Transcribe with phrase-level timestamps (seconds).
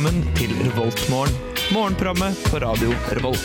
[0.00, 1.34] velkommen til Revoltmorgen.
[1.74, 3.44] Morgenprogrammet på radio Revolt.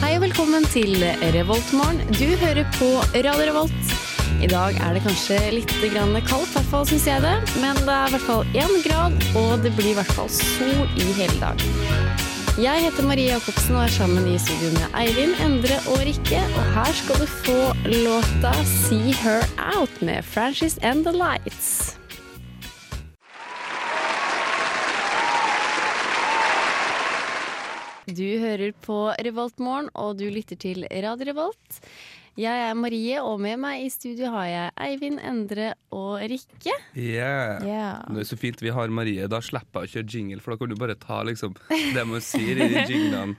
[0.00, 1.06] Hei og velkommen til
[1.36, 2.02] Revoltmorgen.
[2.18, 3.94] Du hører på Radio Revolt.
[4.42, 7.36] I dag er det kanskje litt grann kaldt, i hvert fall syns jeg det.
[7.62, 10.82] Men det er i hvert fall én grad, og det blir i hvert fall sol
[10.98, 11.62] i hele dag.
[12.56, 16.38] Jeg heter Marie Jacobsen og er sammen i studio med Eivind, Endre og Rikke.
[16.56, 21.98] Og her skal du få låta See Her Out med Frances and the Lights.
[28.08, 31.80] Du hører på Revoltmorgen, og du lytter til Radio Revolt.
[32.36, 36.74] Jeg er Marie, og med meg i studio har jeg Eivind, Endre og Rikke.
[36.92, 37.62] Yeah.
[37.64, 39.24] Det er så fint vi har Marie.
[39.32, 41.56] Da slipper jeg å kjøre jingle, for da kan du bare ta liksom,
[41.96, 43.38] det man sier i de jinglene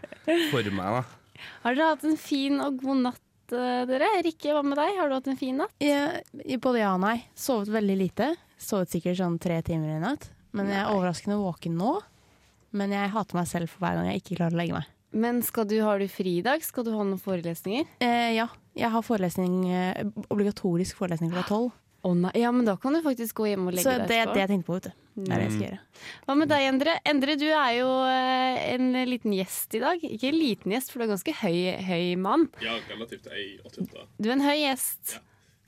[0.50, 0.98] for meg.
[0.98, 1.46] da.
[1.62, 3.24] Har dere hatt en fin og god natt,
[3.54, 4.10] eh, dere?
[4.26, 4.98] Rikke, hva med deg?
[4.98, 5.78] Har du hatt en fin natt?
[5.78, 6.18] Yeah,
[6.58, 7.20] både ja og nei.
[7.38, 8.34] Sovet veldig lite.
[8.58, 10.32] Sovet sikkert sånn tre timer i natt.
[10.58, 12.00] Men jeg er overraskende våken nå.
[12.74, 14.94] Men jeg hater meg selv for hver gang jeg ikke klarer å legge meg.
[15.18, 16.62] Men skal du, har du fri i dag?
[16.66, 17.88] Skal du ha noen forelesninger?
[18.04, 21.76] Eh, ja, jeg har forelesning, eh, obligatorisk forelesning klokka tolv.
[22.08, 24.40] Nei, ja, men da kan du faktisk gå hjem og legge Så det er det
[24.40, 24.92] jeg tenkte på, vet du.
[25.18, 25.80] Det er det jeg skal gjøre.
[26.24, 26.94] Hva med deg, Endre?
[27.10, 30.06] Endre, du er jo eh, en liten gjest i dag.
[30.08, 32.46] Ikke en liten gjest, for du er ganske høy, høy mann.
[32.64, 34.06] Ja, relativt 1,88.
[34.22, 35.18] Du er en høy gjest.
[35.18, 35.24] Ja.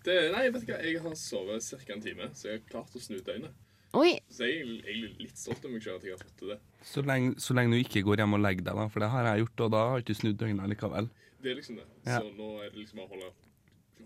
[0.05, 1.93] Det, nei, vet du hva, jeg har sovet ca.
[1.97, 3.51] en time, så jeg har klart å snu døgnet.
[3.99, 6.37] Oi, Så jeg er egentlig- egentlig litt stolt av meg selv at jeg har fått
[6.37, 6.59] til det.
[6.85, 9.23] Så lenge, så lenge du ikke går hjem og legger deg, da, for det har
[9.25, 11.09] jeg gjort, og da har jeg ikke snudd døgnet likevel.
[11.39, 11.85] Det er liksom det.
[12.03, 12.19] Ja.
[12.19, 13.29] Så nå er det liksom bare å holde,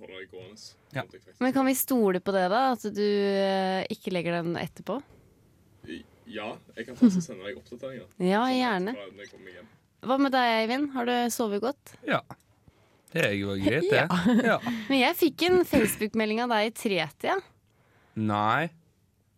[0.01, 0.67] holde det gående.
[0.93, 1.03] Ja.
[1.39, 2.61] men kan vi stole på det, da?
[2.75, 4.99] At du eh, ikke legger den etterpå?
[6.29, 8.07] Ja, jeg kan faktisk sende deg oppdateringer.
[8.33, 8.93] Ja, gjerne.
[10.03, 10.91] Hva med deg, Eivind?
[10.95, 11.95] Har du sovet godt?
[12.07, 12.21] Ja.
[13.13, 14.05] Det er jo greit, det.
[14.51, 14.59] Ja.
[14.89, 17.37] Men jeg fikk en Facebook-melding av deg i tretida.
[18.19, 18.69] Nei.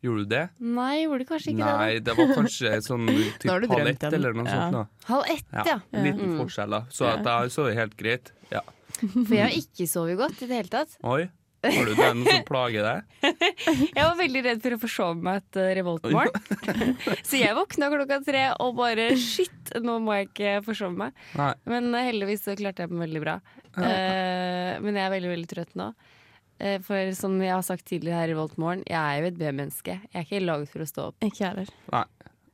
[0.05, 0.43] Gjorde du det?
[0.61, 3.07] Nei, gjorde du kanskje ikke Nei, det var kanskje sånn
[3.41, 4.13] typ halv ett den.
[4.19, 4.57] eller noe Ja.
[4.59, 4.75] sånt.
[4.77, 5.09] da.
[5.09, 5.77] Halv ett, Ja, ja.
[5.95, 6.83] En liten forskjell, da.
[6.93, 8.31] Så at jeg sover helt greit.
[8.53, 8.61] Ja.
[9.01, 10.93] For jeg har ikke sovet godt i det hele tatt.
[11.03, 11.25] Oi.
[11.65, 13.31] Har du det noe som plager deg?
[13.97, 16.35] Jeg var veldig redd for å forsove meg et uh, revoltmorgen.
[17.25, 21.15] Så jeg våkna klokka tre og bare shit, nå må jeg ikke forsove meg.
[21.39, 21.49] Nei.
[21.65, 23.39] Men eh, heldigvis så klarte jeg meg veldig bra.
[23.81, 25.89] Eh, men jeg er veldig, veldig trøtt nå.
[26.59, 29.97] Eh, for som jeg har sagt tidligere her i Revoltmorgen, jeg er jo et B-menneske.
[30.07, 31.17] Jeg er ikke laget for å stå opp.
[31.25, 31.71] Ikke heller.
[31.91, 32.05] Nei.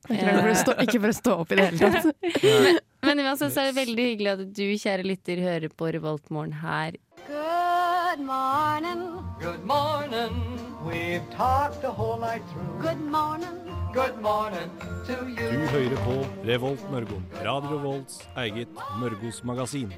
[0.09, 2.07] Ikke for, stå, ikke for å stå opp i det hele tatt.
[3.05, 6.97] Men uansett så er det veldig hyggelig at du, kjære lytter, hører på Revoltmorgen her.
[7.27, 9.03] Good morning.
[9.41, 10.41] Good morning.
[10.85, 12.81] We've talked the whole night through.
[12.81, 13.61] Good morning.
[13.93, 14.69] Good morning
[15.05, 17.21] to Du hører på Revolt Mørgo.
[17.43, 18.67] Radio Revolts eget
[19.01, 19.93] Mørgos magasin.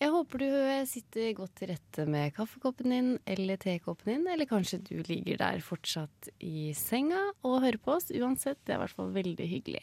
[0.00, 4.48] Jeg håper du eh, sitter godt til rette med kaffekoppen din eller tekoppen din, eller
[4.48, 8.08] kanskje du ligger der fortsatt i senga og hører på oss.
[8.08, 9.82] Uansett, det er i hvert fall veldig hyggelig.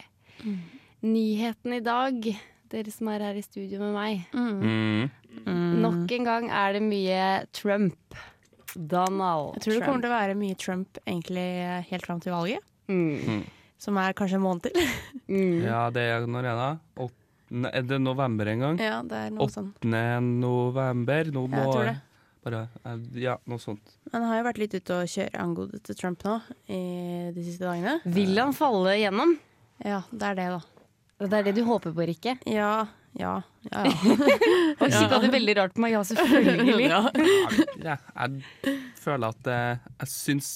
[1.06, 2.26] Nyheten i dag,
[2.74, 4.26] dere som er her i studio med meg.
[4.34, 5.14] Mm.
[5.86, 7.22] Nok en gang er det mye
[7.54, 8.18] Trump.
[8.78, 11.46] Donald Jeg tror det kommer til å være mye Trump egentlig
[11.92, 12.66] helt fram til valget.
[12.90, 13.46] Mm.
[13.82, 14.92] Som er kanskje en måned til.
[15.30, 15.62] Mm.
[15.66, 17.08] Ja, det er når er det?
[17.48, 18.82] Er det november en gang?
[18.84, 19.72] Ja, det er noe sånn.
[19.80, 20.20] 8.
[20.26, 21.32] november.
[21.32, 21.96] Nå må Jeg tror det.
[22.48, 23.98] Bare, eh, ja, noe sånt.
[24.14, 26.38] Han har jo vært litt ute og kjøre angående til Trump nå
[26.72, 26.82] i
[27.36, 27.98] de siste dagene.
[28.06, 29.34] Vil han falle gjennom?
[29.84, 30.62] Ja, det er det, da.
[31.28, 32.38] Det er det du håper på, Rikke?
[32.48, 32.88] Ja,
[33.18, 33.34] ja,
[33.72, 33.84] ja.
[33.84, 33.94] ja.
[34.80, 35.96] Og kikka du veldig rart på meg?
[35.96, 36.88] Ja, selvfølgelig.
[36.92, 37.02] ja.
[37.82, 37.98] Ja,
[38.28, 40.52] jeg føler at eh, Jeg syns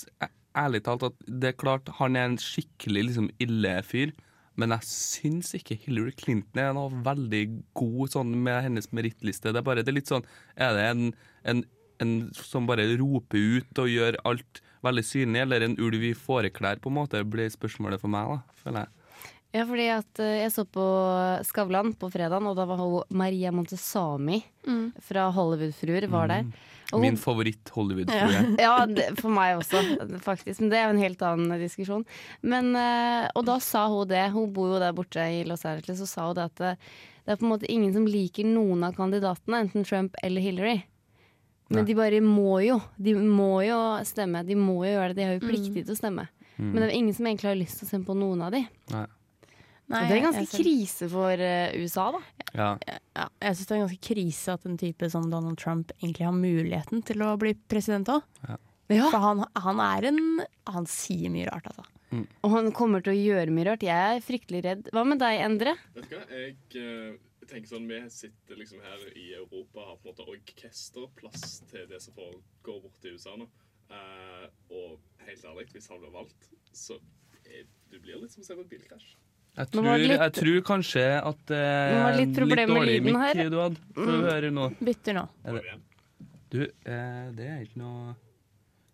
[0.57, 4.13] ærlig talt at det er klart han er en skikkelig liksom, ille fyr.
[4.59, 7.43] Men jeg syns ikke Hillary Clinton er noe veldig
[7.77, 9.53] god sånn med hennes merittliste.
[9.53, 10.25] Det er bare det er litt sånn
[10.59, 11.05] Er det en,
[11.47, 11.63] en,
[12.03, 16.81] en som bare roper ut og gjør alt veldig synlig, eller en ulv i fåreklær,
[16.81, 18.97] på en måte, blir spørsmålet for meg, da, føler jeg.
[19.51, 20.83] Ja, fordi at eh, jeg så på
[21.45, 24.39] Skavlan på fredagen, og da var hun Maria Montesami
[25.05, 26.47] fra Hollywood-fruer var der.
[26.47, 28.55] Og hun- Min favoritt-Hollywood-frue.
[28.65, 29.81] Ja, det, for meg også,
[30.23, 30.59] faktisk.
[30.61, 32.05] Men det er jo en helt annen diskusjon.
[32.41, 34.25] Men, eh, og da sa hun det.
[34.35, 36.73] Hun bor jo der borte i Los Angeles, og sa hun det at det,
[37.25, 40.81] det er på en måte ingen som liker noen av kandidatene, enten Trump eller Hillary.
[41.71, 41.87] Men Nei.
[41.87, 42.81] de bare må jo.
[42.99, 44.41] De må jo stemme.
[44.45, 45.21] De må jo gjøre det.
[45.21, 46.27] De har jo pliktig til å stemme.
[46.57, 48.59] Men det er ingen som egentlig har lyst til å stemme på noen av de.
[48.91, 49.05] Nei.
[49.91, 52.21] Nei, det er en ganske ser- krise for uh, USA, da.
[52.51, 52.67] Ja.
[52.87, 56.35] Ja, jeg syns det er ganske krise at en type som Donald Trump egentlig har
[56.35, 58.27] muligheten til å bli president òg.
[58.47, 59.07] Ja.
[59.07, 60.17] For han, han er en
[60.67, 61.85] Han sier mye rart, altså.
[62.43, 63.85] Og han kommer til å gjøre mye rart.
[63.87, 64.89] Jeg er fryktelig redd.
[64.91, 65.77] Hva med deg, Endre?
[65.95, 67.19] Vet du hva, jeg Uh
[67.51, 71.99] tenker sånn, Vi sitter liksom her i Europa har på en måte orkesterplass til det
[72.03, 73.47] som foregår borte i USA nå.
[73.91, 76.97] Eh, og helt ærlig, hvis han blir valgt, så
[77.43, 79.09] er, du blir litt som å se på et bilkrasj.
[79.57, 82.77] Jeg tror, var litt- jeg tror kanskje at det eh, er litt, litt problem med
[82.77, 83.49] dårlig lyden mikk her.
[83.49, 83.77] du hadde.
[83.95, 84.25] Får Mm.
[84.31, 84.67] høre nå.
[84.79, 85.23] Bytter nå.
[85.45, 85.63] Er det,
[86.51, 88.15] du, eh, det er ikke noe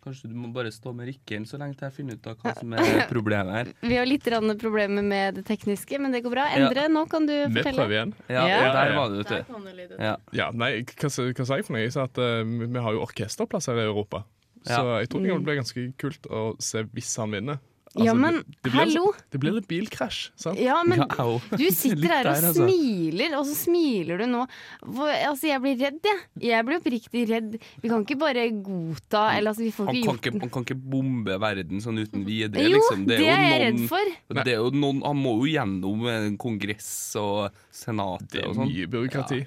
[0.07, 2.53] Kanskje du må bare stå med rykkeren så lenge til jeg finner ut av hva
[2.55, 2.79] som er
[3.11, 3.71] problemet her.
[3.81, 6.45] Vi har litt problemer med det tekniske, men det går bra.
[6.55, 7.75] Endre, nå kan du Vi fortelle.
[7.75, 8.13] prøver igjen.
[8.29, 8.71] Ja, Ja.
[8.71, 9.45] der var det, vet
[9.89, 9.95] du.
[9.99, 10.15] Ja.
[10.31, 11.81] Ja, nei, hva, hva sa jeg for noe?
[11.83, 14.23] Jeg sa at uh, vi har jo orkesterplasser i Europa.
[14.63, 17.59] Så jeg tror det blir ganske kult å se hvis han vinner.
[17.95, 19.03] Ja, Altså, men det, det blir, hallo!
[19.31, 20.59] Det blir litt bilkrasj, sant?
[20.61, 22.65] Ja, men Ja, du sitter her og der, altså.
[22.65, 24.43] smiler, og så smiler du nå.
[24.83, 26.21] For, altså, jeg blir redd, jeg.
[26.49, 27.57] Jeg blir oppriktig redd.
[27.81, 30.53] Vi kan ikke bare godta Eller altså, vi får Han ikke kan gjort ikke, han
[30.57, 32.67] kan ikke bombe verden sånn uten videre.
[32.67, 33.05] Jo, liksom.
[33.09, 34.15] det det, er jeg redd for.
[34.43, 36.07] Det er jo noen, han må jo gjennom
[36.41, 36.91] kongress
[37.21, 38.71] og senatet Det er sånn.
[38.73, 39.43] mye byråkrati.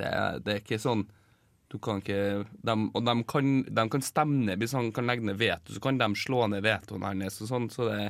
[0.00, 1.04] Det er, det er ikke sånn
[1.70, 5.22] du kan ikke, dem- Og de kan, de kan stemme ned hvis han kan legge
[5.24, 7.68] ned veto, så kan de slå ned vetoen hans og sånn.
[7.70, 8.08] Så det,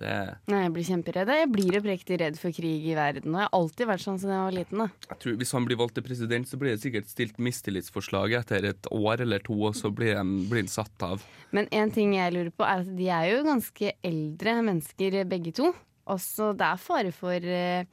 [0.00, 0.14] det
[0.50, 1.28] Nei, jeg blir kjemperedd.
[1.38, 3.34] Jeg blir oppriktig redd for krig i verden.
[3.34, 4.78] Og jeg har alltid vært sånn siden jeg var liten.
[4.82, 4.88] Da.
[5.12, 8.64] jeg tror Hvis han blir valgt til president, så blir det sikkert stilt mistillitsforslag etter
[8.72, 11.22] et år eller to, og så blir han, blir han satt av.
[11.52, 15.52] Men en ting jeg lurer på, er at de er jo ganske eldre mennesker begge
[15.60, 15.70] to.
[16.10, 17.84] Også det er fare for eh,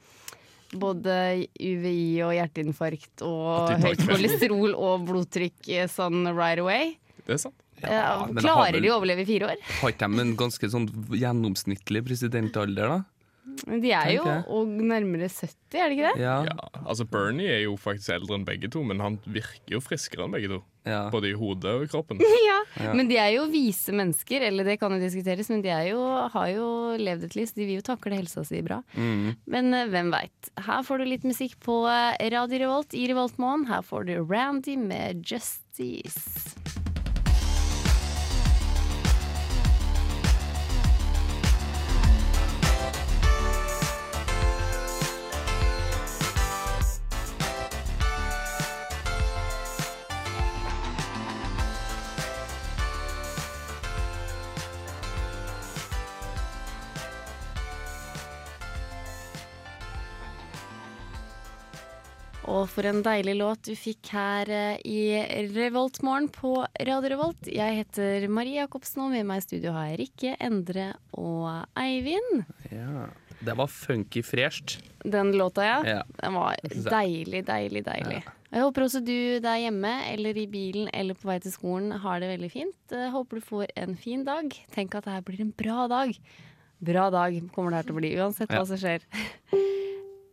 [0.76, 6.96] både UVI og hjerteinfarkt og høyt kolesterol og blodtrykk eh, sånn right away.
[7.24, 7.54] Det er sant.
[7.82, 9.60] Eh, har klarer vel- de å overleve i fire år?
[9.80, 12.98] Har ikke de en ganske sånn gjennomsnittlig presidentalder, da?
[13.66, 16.22] Men De er jo og nærmere 70, er det ikke det?
[16.22, 16.36] Ja.
[16.46, 20.24] Ja, altså Bernie er jo faktisk eldre enn begge to, men han virker jo friskere
[20.24, 20.60] enn begge to.
[20.88, 21.00] ja.
[21.12, 22.22] Både i hodet og i kroppen.
[22.48, 22.58] Ja.
[22.84, 22.92] Ja.
[22.94, 26.00] Men de er jo vise mennesker, eller det kan jo diskuteres, men de er jo,
[26.32, 26.68] har jo
[27.00, 28.78] levd et liv, så de vil jo takle helsa si bra.
[28.94, 29.34] Mm.
[29.50, 30.50] Men uh, hvem veit.
[30.68, 33.66] Her får du litt musikk på eh, Radio Revolt i Revoltmorgen.
[33.72, 36.54] Her får du Randy med Justice.
[62.78, 65.00] For en deilig låt du fikk her eh, i
[65.50, 66.52] Revoltmorgen på
[66.86, 67.48] Radio Revolt.
[67.50, 72.44] Jeg heter Marie Jacobsen, og med meg i studio har jeg Rikke, Endre og Eivind.
[72.70, 73.08] ja.
[73.38, 74.80] Det var funky fresht.
[75.06, 75.76] Den låta, ja.
[75.86, 75.98] Ja.
[76.18, 78.16] Den var deilig, deilig, deilig, deilig.
[78.50, 82.18] Jeg håper også du der hjemme eller i bilen eller på vei til skolen har
[82.18, 82.74] det veldig fint.
[82.90, 84.50] Jeg håper du får en fin dag.
[84.74, 86.18] Tenk at det her blir en bra dag.
[86.82, 88.58] Bra dag kommer det her til å bli, uansett Ja.
[88.58, 89.06] hva som skjer.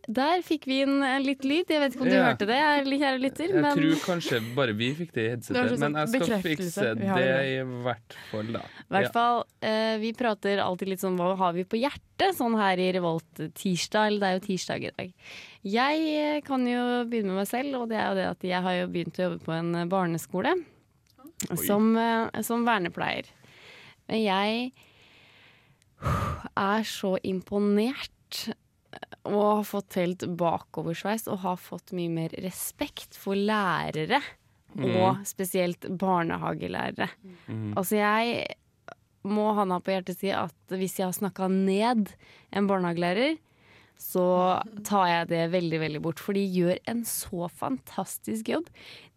[0.06, 1.66] Der fikk vi inn en litt lyd.
[1.70, 2.26] Jeg vet ikke om du Ja.
[2.28, 3.48] hørte det, kjære lytter.
[3.50, 6.94] Jeg Men tror kanskje bare vi fikk det i headsetet, sånn men jeg skal fikse
[6.94, 7.40] det det.
[7.50, 8.60] i hvert fall, da.
[8.60, 12.54] i hvert fall, eh, vi prater alltid litt sånn hva har vi på hjertet, sånn
[12.56, 14.06] her i Revolt tirsdag.
[14.06, 15.12] Eller det er jo tirsdag i dag.
[15.64, 18.62] Jeg eh, kan jo begynne med meg selv, og det er jo det at jeg
[18.62, 20.54] har jo begynt å jobbe på en eh, barneskole.
[21.66, 23.24] Som, eh, som vernepleier.
[24.08, 24.72] Men jeg
[26.56, 28.54] er så imponert
[29.26, 34.20] og har fått helt bakoversveis og har fått mye mer respekt for lærere.
[34.76, 37.08] Og spesielt barnehagelærere.
[37.78, 38.44] Altså jeg
[39.26, 42.10] må handa på hjertet si at hvis jeg har snakka ned
[42.52, 43.38] en barnehagelærer,
[43.96, 46.20] så tar jeg det veldig, veldig bort.
[46.20, 48.68] For de gjør en så fantastisk jobb.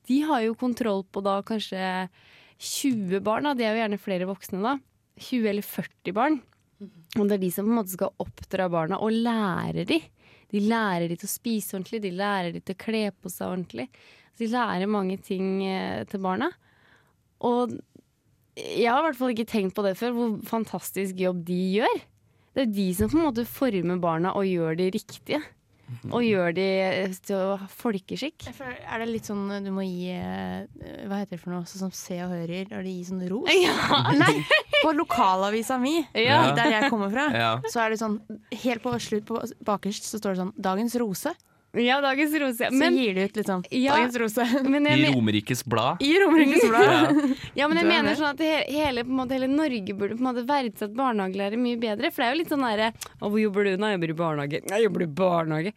[0.08, 2.08] De har jo kontroll på da kanskje
[2.60, 3.54] 20 barn, da.
[3.56, 4.78] de er jo gjerne flere voksne da.
[5.20, 6.40] 20 eller 40 barn.
[6.80, 10.00] Og det er de som på en måte skal oppdra barna og lære de.
[10.50, 13.52] De lærer de til å spise ordentlig, de lærer de til å kle på seg
[13.52, 13.90] ordentlig.
[14.40, 16.48] De lærer mange ting eh, til barna.
[17.46, 17.76] Og
[18.60, 22.02] jeg har i hvert fall ikke tenkt på det før, hvor fantastisk jobb de gjør.
[22.56, 25.42] Det er de som på en måte former barna og gjør de riktige.
[26.12, 26.66] Og gjør de
[27.26, 28.48] til ha folkeskikk.
[28.60, 30.64] Er det litt sånn du må gi eh,
[31.10, 31.66] Hva heter det for noe?
[31.70, 33.50] Sånn som Se og Hører, når de gir sånn ros?
[33.66, 34.44] Ja, Nei!
[34.86, 36.54] På lokalavisa mi, Ja.
[36.56, 37.52] der jeg kommer fra, Ja.
[37.68, 38.20] så er det sånn
[38.64, 41.36] Helt på slutt, på bakerst, så står det sånn 'Dagens rose'.
[41.78, 42.66] Ja dagens rose.
[42.66, 43.96] Så Men, gir de ut liksom Ja.
[43.96, 44.64] 'Dagens rose'.
[44.74, 46.02] men I Romerikes Blad.
[46.02, 47.36] I Romerikes Blad.
[47.54, 48.42] Ja, men jeg Du er mener sånn at
[48.74, 52.12] hele, på en måte, hele Norge burde på en måte verdsette barnehagelærere mye bedre.
[52.12, 53.78] For det er jo litt sånn derre hvor jobber du?
[53.78, 54.62] Nei, jeg jobber i barnehage.
[54.66, 55.74] Jeg jobber i barnehage.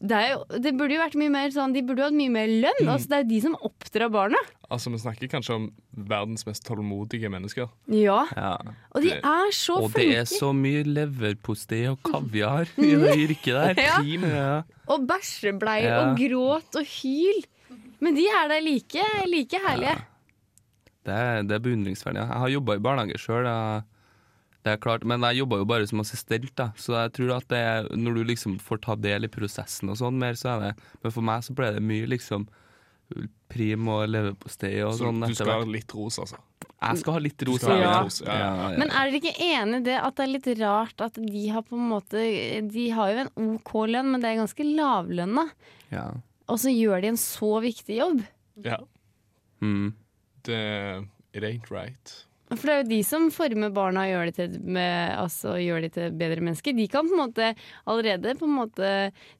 [0.00, 2.32] Det, er jo, det burde jo vært mye mer sånn De burde jo hatt mye
[2.32, 2.86] mer lønn.
[2.88, 4.40] Altså, det er jo de som oppdrar barna.
[4.72, 5.66] Altså, Vi snakker kanskje om
[6.08, 7.68] verdens mest tålmodige mennesker.
[7.92, 8.22] Ja.
[8.36, 8.54] Ja.
[8.94, 13.52] Og de er så Og det er så mye leverpostei og kaviar i det yrket
[13.52, 13.82] der.
[13.84, 13.98] Ja.
[14.30, 14.62] Ja.
[14.90, 15.98] Og bæsjebleier Ja.
[16.06, 17.42] og gråt og hyl.
[18.00, 19.98] Men de er der like, like herlige.
[21.04, 22.22] Det, er, det er beundringsverdig.
[22.24, 23.44] Jeg har jobba i barnehage sjøl.
[24.60, 26.66] Det er klart, men jeg jobba jo bare som assistent, da.
[26.76, 29.96] så jeg tror at det er, når du liksom får ta del i prosessen og
[29.96, 32.44] sånn mer, så er det Men for meg så ble det mye liksom
[33.50, 35.24] prim og leverpostei og Så sånn.
[35.26, 36.38] du skal ha litt ros, altså.
[36.80, 37.64] Jeg skal ha litt ros.
[37.66, 37.78] ja.
[37.80, 38.68] ja, ja.
[38.78, 41.64] Men er dere ikke enig i det at det er litt rart at de har
[41.66, 42.22] på en måte
[42.70, 45.48] De har jo en OK lønn, men det er ganske lavlønna.
[45.92, 46.10] ja.
[46.50, 48.24] Og så gjør de en så viktig jobb.
[48.64, 48.80] Ja.
[49.62, 49.92] Mm.
[50.42, 50.62] Det
[51.32, 52.26] It ain't right.
[52.50, 55.84] For det er jo de som former barna og gjør de til, med, altså, gjør
[55.84, 56.74] de til bedre mennesker.
[56.74, 57.50] De kan på en måte
[57.90, 58.88] allerede på en måte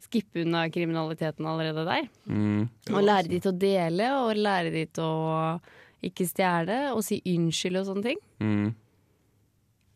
[0.04, 2.06] skippe unna kriminaliteten allerede der.
[2.30, 2.68] Mm.
[2.92, 5.56] Og lære de til å dele, og lære de til å
[6.06, 8.22] ikke stjele, og si unnskyld og sånne ting.
[8.40, 8.70] Mm.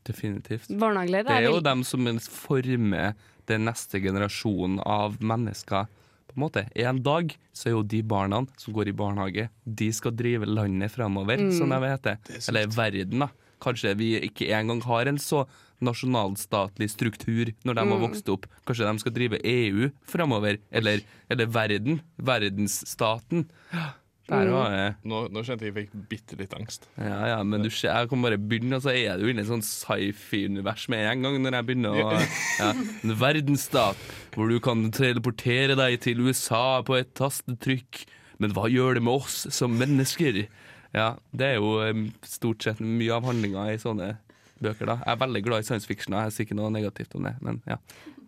[0.05, 0.75] Definitivt.
[0.75, 3.15] Barnehagelærere Det er jo dem som former
[3.49, 5.87] den neste generasjonen av mennesker.
[6.29, 6.69] På en måte.
[6.75, 10.91] En dag så er jo de barna som går i barnehage, de skal drive landet
[10.91, 11.53] fremover, Mm.
[11.59, 12.19] som de heter.
[12.49, 13.29] Eller verden, da.
[13.61, 15.47] Kanskje vi ikke engang har en så
[15.81, 18.01] nasjonalstatlig struktur når de har Mm.
[18.11, 18.47] vokst opp.
[18.67, 21.01] Kanskje de skal drive EU fremover, eller,
[21.31, 22.01] eller verden.
[22.19, 23.47] Verdensstaten.
[24.25, 24.93] Der var jeg.
[25.05, 26.87] Nå, nå kjente jeg jeg fikk bitte litt angst.
[26.97, 29.45] Ja, ja, men du ser, jeg kan bare begynne, og så er du inne i
[29.45, 32.07] et sånn sci-fi-univers med en gang når jeg begynner å
[32.63, 34.01] ja, En verdensstat
[34.35, 38.07] hvor du kan teleportere deg til USA på et tastetrykk.
[38.41, 40.47] Men hva gjør det med oss som mennesker?
[40.97, 41.77] Ja, det er jo
[42.25, 44.15] stort sett mye av handlinga i sånne
[44.63, 44.87] bøker.
[44.87, 47.27] da Jeg er veldig glad i science fiction, og jeg sier ikke noe negativt om
[47.29, 47.35] det.
[47.41, 47.77] Men ja.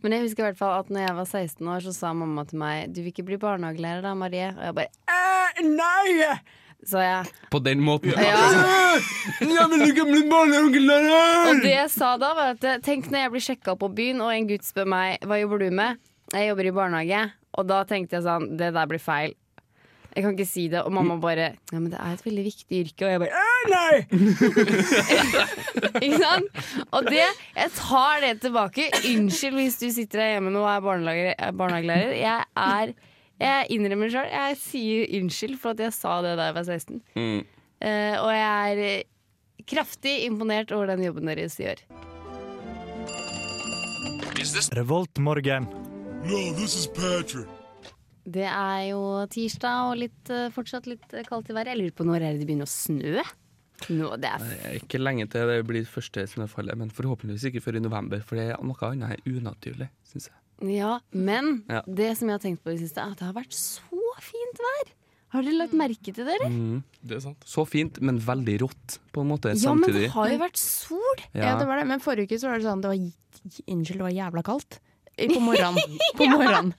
[0.02, 2.44] Men jeg husker i hvert fall at når jeg var 16 år, så sa mamma
[2.46, 4.50] til meg Du vil ikke bli barnehagelærer da, Marie?
[4.54, 6.36] Og jeg bare «Eh, Nei!
[6.86, 7.30] Så jeg.
[7.50, 8.12] På den måten.
[8.12, 8.36] Ja.
[9.40, 11.48] Ja, men du kan bli barnehagelærer!
[11.50, 14.30] Og det jeg sa da, var at tenk når jeg blir sjekka på byen, og
[14.34, 15.98] en gutt spør meg hva jobber du med.
[16.34, 17.24] Jeg jobber i barnehage.
[17.56, 19.34] Og da tenkte jeg sånn, det der blir feil.
[20.16, 20.80] Jeg kan ikke si det.
[20.80, 23.04] Og mamma bare Ja, men det er et veldig viktig yrke.
[23.04, 23.96] Og jeg bare «Øh, Nei!
[26.06, 26.62] ikke sant?
[26.96, 28.88] Og det Jeg tar det tilbake.
[29.12, 30.80] Unnskyld hvis du sitter der hjemme nå og er
[31.52, 32.14] barnehagelærer.
[32.14, 32.22] er.
[32.22, 32.94] Jeg er
[33.40, 34.30] Jeg innrømmer sjøl.
[34.32, 37.02] Jeg sier unnskyld for at jeg sa det da jeg var 16.
[37.14, 37.44] Mm.
[37.76, 39.02] Uh, og jeg er eh,
[39.68, 41.84] kraftig imponert over den jobben deres gjør.
[44.72, 45.68] Revoltmorgen.
[48.26, 51.70] Det er jo tirsdag og litt, eh, fortsatt litt eh, kaldt i været.
[51.74, 53.22] Jeg lurer på når er det begynner å snø?
[53.92, 57.62] Nå, det er Det er ikke lenge til det blir første snøfallet, men forhåpentligvis ikke
[57.62, 60.36] før i november, for det er noe annet er unaturlig, syns jeg.
[60.78, 61.82] Ja, men Ja.
[61.86, 64.00] det som jeg har tenkt på i det siste, er at det har vært så
[64.24, 64.92] fint vær.
[65.34, 66.38] Har dere lagt merke til det?
[66.48, 66.82] Mm.
[67.04, 67.44] Det er sant.
[67.44, 71.20] Så fint, men veldig rått, på en måte, Ja, men det har jo vært sol.
[71.34, 71.58] Ja.
[71.58, 71.86] det var det.
[71.86, 73.12] Men forrige uke så var det sånn det var,
[73.68, 74.78] Unnskyld, det var jævla kaldt.
[75.16, 75.98] På morgenen.
[76.16, 76.72] På morgenen.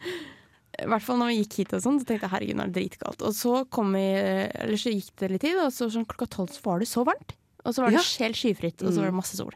[0.77, 2.71] I hvert fall når vi gikk hit og sånn, så tenkte jeg herregud, nå er
[2.71, 3.23] det dritkaldt.
[3.25, 6.53] Og så kom vi, eller så gikk det litt tid, og så sånn klokka tolv
[6.53, 7.33] så var det så varmt.
[7.65, 9.55] Og så var det helt skyfritt, og så var det masse sol.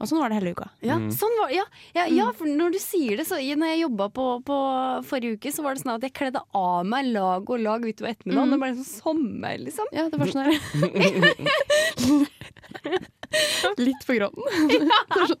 [0.00, 0.70] Og sånn var det hele uka.
[0.80, 4.06] Ja, sånn var, ja, ja, ja, for når du sier det, så når jeg jobba
[4.16, 4.56] på, på
[5.10, 8.14] forrige uke, så var det sånn at jeg kledde av meg lag og lag utover
[8.14, 8.48] ettermiddagen.
[8.48, 8.54] Mm.
[8.54, 9.92] Det ble sånn sommer, liksom.
[9.92, 10.56] Ja, det var sånn her.
[13.84, 14.44] Litt på gråten.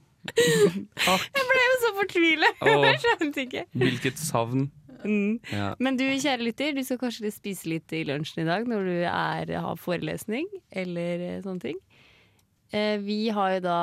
[0.30, 2.58] Jeg ble jo så fortvilet.
[2.68, 3.62] Jeg skjønte ikke.
[3.80, 4.68] Hvilket savn.
[5.04, 5.38] Mm.
[5.52, 5.74] Ja.
[5.80, 8.96] Men du, kjære lytter, du skal kanskje spise litt i lunsjen i dag når du
[9.08, 11.78] er, har forelesning eller eh, sånne ting.
[12.70, 13.78] Eh, vi har jo da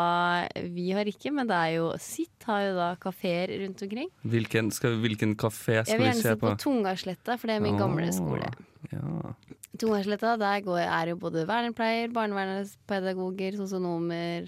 [0.71, 4.07] Vi har ikke, men det er jo Sitt har jo da kafeer rundt omkring.
[4.23, 5.91] Hvilken, skal, vi- se på?
[5.91, 8.47] Jeg vil gjerne se på Tungarsletta Tungasletta, for det er min gamle skole.
[8.93, 9.33] Ja.
[9.77, 14.47] Tungasletta, der går, er jo både vernepleier, barnevernspedagoger, sosionomer,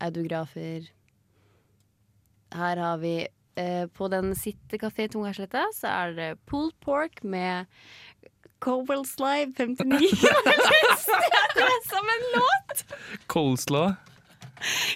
[0.00, 0.90] autografer.
[2.52, 3.14] Her har vi
[3.96, 7.70] På den sitte kafé Tungasletta så er det pulled pork med
[8.60, 10.00] Cowell Slive 59.
[10.24, 12.84] Jeg har lyst til å lese en låt!
[13.32, 13.94] Coleslaw.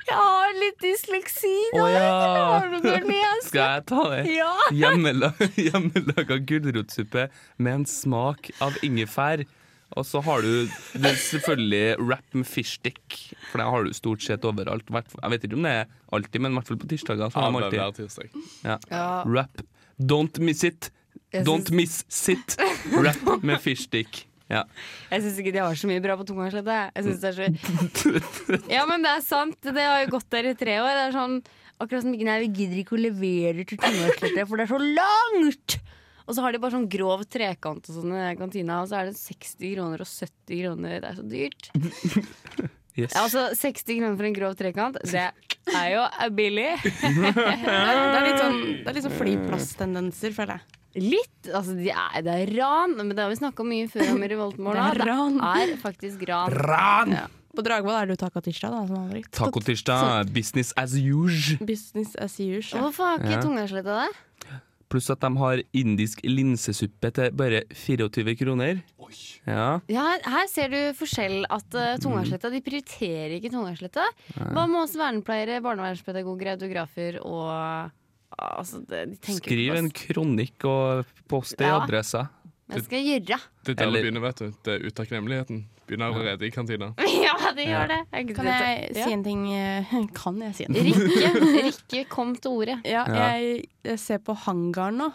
[0.08, 3.32] Jeg har litt dysleksi Å Oh, ja!
[3.44, 4.20] Skal jeg ta det?
[4.32, 4.54] Ja.
[4.72, 7.26] Hjemmelaga gulrotsuppe
[7.60, 9.44] med en smak av ingefær.
[9.98, 13.16] Og så har du selvfølgelig wrap med fishstick,
[13.50, 14.86] for det har du stort sett overalt.
[14.86, 17.32] Jeg vet ikke om det er alltid, men i hvert fall på tirsdager.
[17.32, 18.30] så har Hver tirsdag.
[18.64, 18.78] Ja.
[18.90, 19.04] Ja.
[19.26, 19.62] Wrap.
[19.98, 20.92] Don't miss it.
[21.32, 21.76] Jeg Don't synes...
[21.76, 22.56] miss sit.
[22.94, 24.26] Wrap med fishstick.
[24.50, 24.64] Ja.
[25.12, 26.78] Jeg syns ikke de har så mye bra på Tungasletta.
[26.96, 29.58] Jeg synes det er så Ja, men det er sant.
[29.62, 30.90] Det har jo gått der i tre år.
[30.90, 31.36] Det er sånn
[31.80, 34.80] Akkurat som ikke Nei, vi gidder ikke å levere til Tungasletta, for det er så
[34.82, 35.76] langt!
[36.30, 39.08] Og så har de bare sånn grov trekant og sånn i kantina, og så er
[39.10, 41.00] det 60 kroner og 70 kroner.
[41.02, 41.70] Det er så dyrt.
[42.98, 43.14] Yes.
[43.16, 46.02] Altså 60 kroner for en grov trekant, det er jo
[46.36, 46.72] billig.
[46.82, 50.80] Det er litt sånn, det er litt sånn flyplasstendenser, føler jeg.
[51.06, 51.50] Litt.
[51.54, 54.30] Altså, de er, det er ran, men det har vi snakka mye før om i
[54.34, 54.88] Revoltmorgen.
[54.98, 55.38] Det er ran.
[55.38, 56.56] Det er faktisk ran.
[56.66, 57.14] Ran!
[57.14, 57.28] Ja.
[57.54, 59.22] På Dragvoll er det jo tacotirsdag, da.
[59.38, 61.62] Tacotirsdag, business as usual.
[61.66, 62.84] Business as usual.
[62.88, 63.40] Hvorfor har ikke Ja.
[63.46, 64.10] Tungasletta det?
[64.90, 68.80] Pluss at de har indisk linsesuppe til bare 24 kroner.
[69.46, 69.80] Ja.
[69.90, 71.44] Ja, her, ser du forskjell.
[71.50, 74.04] At uh, Tungasletta de prioriterer ikke Tungasletta.
[74.36, 77.90] Hva med oss vernepleiere, barnevernspedagoger, autografer og
[78.38, 81.80] altså, det, de Skriv en kronikk og post det i Ja.
[81.82, 82.26] adressa.
[82.74, 83.38] Det skal gjøre.
[83.66, 84.52] Det er der det begynner, vet du.
[84.66, 85.62] Det er utakknemligheten.
[85.86, 86.92] Begynner allerede i kantina.
[87.26, 87.98] ja, det gjør det.
[88.12, 89.42] Jeg Kan jeg si en ting?
[90.20, 90.92] Kan jeg si en ting?
[90.94, 91.32] Rikke,
[91.66, 92.78] Rikke kom til ordet.
[92.86, 95.10] Ja, jeg, jeg ser på hangaren nå.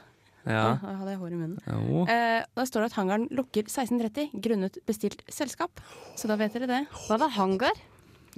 [0.45, 0.75] Ja.
[0.77, 1.57] Da hadde jeg hår i munnen.
[1.65, 2.03] Jo.
[2.05, 5.81] Eh, der står det at hangaren lukker 16.30 grunnet bestilt selskap.
[6.19, 6.81] Så da vet dere det.
[7.07, 7.73] Hva var hangar?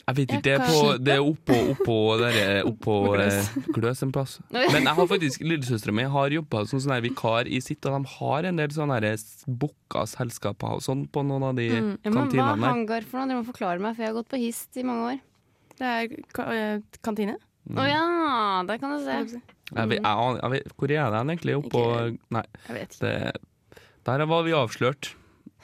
[0.08, 2.38] Jeg vet ikke, det er, på, det er oppå, oppå, der,
[2.70, 2.94] oppå
[3.76, 3.98] Gløs.
[3.98, 4.38] eh, en plass.
[4.54, 8.12] Men jeg har faktisk lillesøstera mi har jobba som sånn vikar i sitt, og de
[8.14, 11.98] har en del sånne her booka selskaper og sånn på noen av de Ja, men
[12.06, 12.70] hva kantinene er der.
[12.70, 13.28] hangar for noe?
[13.34, 15.20] Dere må forklare meg, for jeg har gått på HIST i mange år.
[15.78, 17.36] Det er ka eh, kantine.
[17.68, 17.78] Mm.
[17.82, 18.04] Å ja,
[18.70, 19.20] der kan du se.
[19.76, 21.58] Jeg vet, jeg, jeg vet, hvor er den egentlig?
[21.60, 21.82] Oppå
[22.32, 23.02] Nei, Jeg vet ikke.
[23.04, 25.17] det, der var vi avslørt.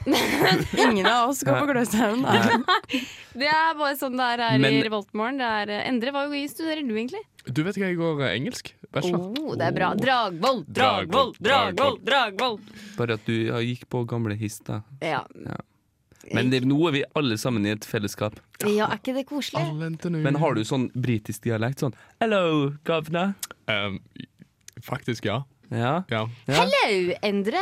[0.83, 2.65] Ingen av oss går på Gløshaugen.
[3.39, 5.39] Det er bare sånn det er her Men- i Revoltmorgen.
[5.41, 7.23] Eh, Endre, hva studerer du egentlig?
[7.47, 8.73] Du vet ikke, jeg går eh, engelsk.
[8.93, 9.31] Bachelor.
[9.41, 9.93] Oh, det er bra.
[9.97, 11.97] Dragvoll, Dragvoll, Dragvoll, Dragvoll!
[12.05, 12.59] Dragvoll.
[12.99, 14.83] Bare at du ja, gikk på gamle hister.
[15.01, 15.23] Ja.
[15.47, 15.61] Ja.
[16.31, 18.37] Men det, er vi alle sammen i et fellesskap.
[18.63, 19.65] ja, er ikke det koselig?
[20.13, 21.83] Men har du sånn britisk dialekt?
[21.83, 23.33] Sånn Hello, governor.
[23.67, 23.97] Um,
[24.79, 25.41] faktisk, ja.
[25.73, 26.03] Ja.
[26.09, 26.27] ja.
[26.45, 26.53] ja.
[26.53, 27.61] Hello, Endre.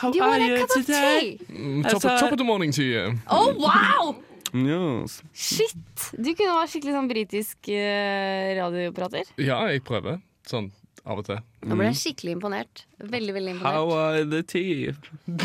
[0.00, 1.38] How Do you want a cup of tea?
[1.48, 3.14] Mm, top, Altså- top of the morning to you.
[3.30, 4.14] Oh, wow!
[4.52, 5.22] Yes.
[5.32, 5.76] Shit!
[6.12, 9.30] Du kunne være skikkelig sånn britisk uh, radioprater.
[9.38, 10.18] Ja, jeg prøver.
[10.50, 10.72] Sånn
[11.06, 11.38] av og til.
[11.64, 12.82] Nå ble jeg skikkelig imponert.
[12.98, 13.78] Veldig, veldig imponert.
[13.78, 14.92] How are the tea,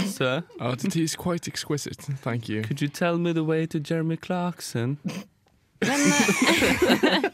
[0.10, 0.42] sir?
[0.60, 2.02] Oh, the tea is quite exquisite.
[2.26, 2.64] Thank you.
[2.64, 4.98] Could you tell me the way to Jeremy Clarkson?
[5.84, 7.26] Men eh,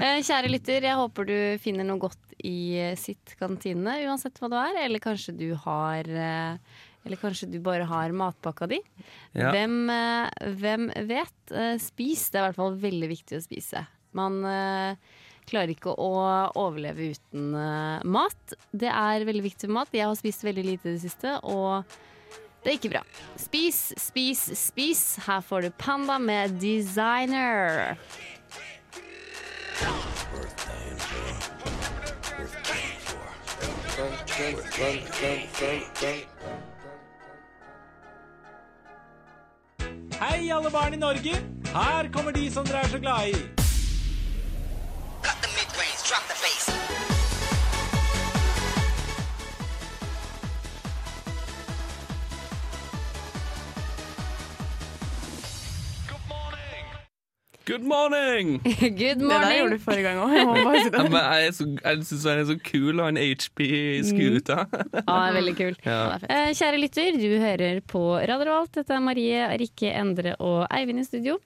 [0.04, 4.50] eh, kjære lytter, jeg håper du finner noe godt i eh, sitt kantine, uansett hva
[4.52, 4.80] det er.
[4.86, 8.82] Eller kanskje du har Eller kanskje du bare har matpakka di.
[9.32, 9.52] Ja.
[9.54, 9.88] Hvem,
[10.60, 11.54] hvem vet?
[11.80, 12.28] Spis.
[12.28, 13.86] Det er i hvert fall veldig viktig å spise.
[14.18, 14.42] Man
[15.48, 16.10] klarer ikke å
[16.60, 17.54] overleve uten
[18.04, 18.56] mat.
[18.76, 19.96] Det er veldig viktig med mat.
[19.96, 21.88] Jeg har spist veldig lite i det siste, og
[22.68, 23.02] det er ikke bra.
[23.36, 25.18] Spis, spis, spis.
[25.26, 27.96] Her får du Panda med Designer.
[40.20, 41.38] Hei, alle barn i Norge.
[41.72, 43.57] Her kommer de som dere er så glad i.
[57.68, 58.58] Good morning!
[58.80, 60.32] Good Det der gjorde du forrige gang òg.
[60.32, 64.56] Jeg si Ja, jeg så- jeg syns han er så kul, han HP-skuta.
[64.72, 65.74] Ja, det er veldig kul.
[65.84, 66.18] Ja.
[66.28, 68.72] Eh, kjære lytter, du hører på Radio Revolt.
[68.72, 71.36] Dette er Marie, Rikke, Endre og Eivind i studio.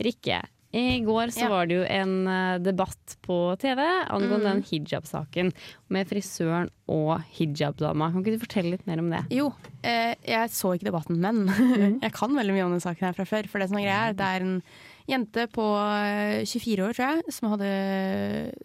[0.00, 0.40] Rikke,
[0.72, 1.48] i går så Ja.
[1.52, 4.48] var det jo en eh, debatt på TV angående Mm.
[4.48, 5.52] den hijab-saken
[5.90, 8.10] med frisøren og hijab-dama.
[8.12, 9.24] Kan ikke du fortelle litt mer om det?
[9.36, 9.52] Jo,
[9.84, 11.44] eh, jeg så ikke debatten, men
[12.02, 13.48] jeg kan veldig mye om den saken her fra før.
[13.48, 14.62] For det som er greia er, det er en
[15.08, 17.72] jente på eh, 24 år, tror jeg, som, hadde,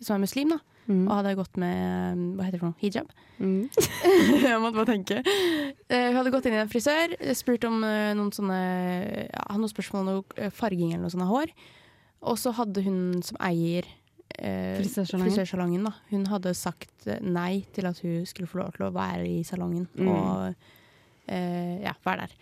[0.03, 0.60] som er muslim, da.
[0.84, 1.06] Mm.
[1.08, 3.12] Og hadde gått med hva heter det for noe, hijab.
[3.39, 3.69] Mm.
[4.43, 5.21] jeg måtte bare tenke.
[5.88, 8.58] Eh, hun hadde gått inn i en frisør, spurt om eh, noen sånne
[9.29, 11.53] ja, noen spørsmål om noe eh, farging eller noe sånt av hår.
[12.27, 13.88] Og så hadde hun som eier
[14.39, 15.88] eh, Frisørsalongen.
[15.88, 19.23] da, hun hadde sagt eh, nei til at hun skulle få lov til å være
[19.27, 20.12] i salongen Mm.
[20.12, 22.36] og eh, ja, være der.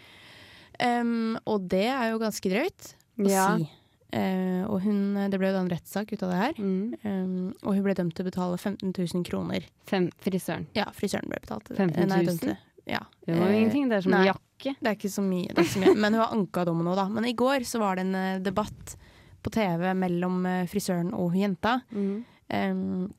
[0.81, 2.87] Um, og det er jo ganske drøyt
[3.21, 3.45] å Ja.
[3.59, 3.69] si.
[4.11, 6.57] Eh, og hun, det ble jo da en rettssak ut av det her.
[6.59, 6.95] Mm.
[7.05, 9.67] Um, og hun ble dømt til å betale 15 000 kroner.
[9.87, 10.67] Fem, frisøren.
[10.75, 11.71] Ja, frisøren ble betalt.
[11.71, 12.11] 15 000?
[12.11, 12.57] Nei, dømte.
[12.89, 13.05] Ja.
[13.25, 14.25] Det var jo Eh, ingenting, det er som nei.
[14.25, 14.75] en jakke.
[14.81, 15.95] Det er ikke så mye, det er ikke så mye.
[16.03, 17.07] men hun har anka dommen nå, da.
[17.09, 18.97] Men i går så var det en eh, debatt
[19.41, 21.79] på TV mellom eh, frisøren og hun jenta.
[21.95, 22.13] Mm.
[22.51, 23.13] Um,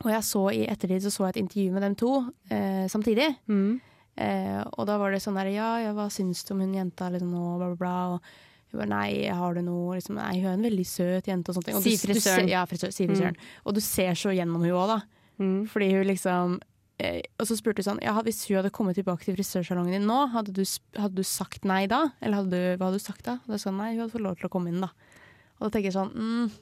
[0.00, 3.28] og jeg så i ettertid så, så jeg et intervju med dem to uh, samtidig.
[3.52, 3.80] Mm.
[4.16, 7.10] Uh, og da var det sånn der Ja, ja hva syns du om hun jenta
[7.12, 7.96] liksom og bla, bla, bla.
[8.16, 11.50] Og hun bare nei, har du noe liksom, Nei, hun er en veldig søt jente
[11.50, 11.78] og sånne ting.
[11.78, 12.50] Og du frisøren.
[12.50, 13.38] Ja, frisør, si frisøren.
[13.64, 14.98] Og du ser så gjennom hun òg, da.
[15.40, 15.62] Mm.
[15.72, 16.58] Fordi hun liksom
[17.00, 20.04] eh, Og så spurte hun sånn Ja, hvis hun hadde kommet tilbake til frisørsalongen din
[20.04, 20.62] nå, hadde du,
[21.00, 22.10] hadde du sagt nei da?
[22.20, 23.38] Eller hadde du, hva hadde du sagt da?
[23.46, 24.92] Og da sa hun nei, hun hadde fått lov til å komme inn, da.
[25.58, 26.54] Og da tenker jeg sånn mm,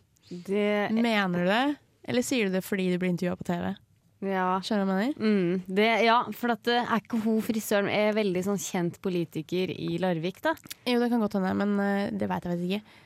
[0.46, 1.66] Det, Mener du det?
[2.08, 3.72] Eller sier du det fordi du blir intervjua på TV?
[4.24, 4.46] Ja.
[4.64, 5.18] Skjønner du hva jeg mener?
[5.22, 9.70] Mm, det, ja, for at det er ikke hun frisøren er veldig sånn kjent politiker
[9.74, 10.56] i Larvik, da.
[10.88, 12.96] Jo, det kan godt hende, men eh, det veit jeg ikke.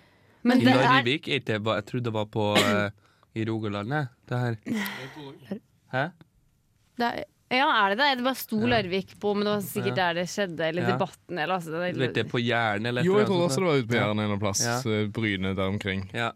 [0.49, 2.89] Men I det er Larvik, er jeg trodde det var på uh,
[3.39, 3.93] i Rogaland,
[4.29, 4.57] det her.
[5.93, 6.09] Hæ?
[6.99, 7.23] Det er,
[7.53, 8.07] Ja, er det det?
[8.17, 8.69] Det bare sto Ja.
[8.73, 10.93] Larvik på, men det var sikkert der det skjedde, eller Ja.
[10.97, 13.77] debatten, eller altså det, vet det, på Jæren eller Jo, jeg trodde også det var
[13.77, 14.01] ute på Ja.
[14.01, 14.65] Jæren en eller annen plass.
[14.65, 14.79] Ja.
[14.91, 16.11] eh, Bryne der omkring.
[16.15, 16.31] Ja.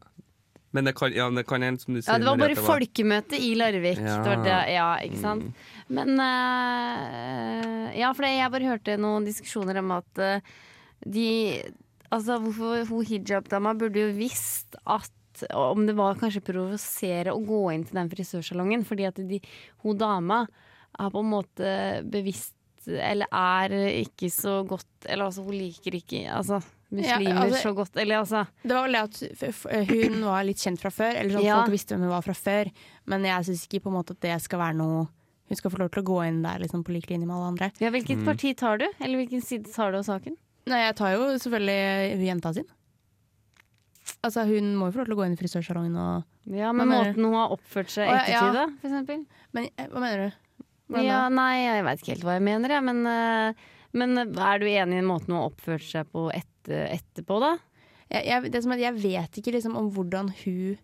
[0.77, 3.41] Men det kan, ja, det kan hende, som du sier Ja, det var bare folkemøte
[3.41, 4.03] i Larvik.
[4.03, 4.19] Ja.
[4.21, 5.65] Det var det, ja, ikke sant?
[5.89, 10.55] Men uh, Ja, for jeg bare hørte noen diskusjoner om at uh,
[11.07, 11.29] de
[12.07, 15.11] Altså, hvorfor hun hijab-dama burde jo visst at
[15.53, 19.41] om det var kanskje provosere å gå inn til den frisørsalongen, fordi at de,
[19.85, 20.45] hun dama
[20.97, 21.73] er på en måte
[22.09, 22.55] bevisst
[22.87, 26.61] Eller er ikke så godt Eller altså, hun liker ikke altså,
[26.93, 27.97] muslimer Ja, altså- så godt.
[27.97, 31.45] Eller altså det var vel det at hun var litt kjent fra før, eller sånn
[31.45, 31.61] Ja.
[31.63, 32.71] folk visste hvem hun var fra før.
[33.07, 35.09] Men jeg syns ikke på en måte at det skal være noe
[35.49, 37.47] Hun skal få lov til å gå inn der liksom, på lik linje med alle
[37.55, 37.71] andre.
[37.79, 38.87] Ja, Hvilket parti tar du?
[39.01, 40.35] Eller hvilken side tar du av saken?
[40.67, 42.65] Nei, jeg tar jo selvfølgelig hun jenta sin.
[44.25, 46.25] Altså, hun må jo få lov til å gå inn i frisørsalongen og
[46.57, 48.25] Ja, men måten hun har oppført seg i ja.
[48.25, 49.25] ettertid, da, for eksempel.
[49.55, 50.37] Men eh, hva mener du?
[50.91, 51.29] Hvordan Ja, da?
[51.35, 53.53] nei, jeg veit ikke helt hva jeg mener, jeg, men, eh,
[53.93, 57.57] men er du enig i måten hun har oppført seg på etter, etterpå, da?
[58.11, 60.77] Jeg, jeg, det som er, jeg vet ikke liksom, om hvordan hun